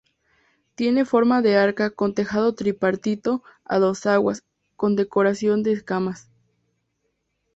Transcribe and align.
Tiene 0.73 1.05
forma 1.05 1.43
de 1.43 1.57
arca 1.57 1.91
con 1.91 2.15
tejado 2.15 2.55
tripartito 2.55 3.43
a 3.65 3.77
dos 3.77 4.07
aguas, 4.07 4.43
con 4.75 4.95
decoración 4.95 5.61
de 5.61 5.73
escamas. 5.73 6.27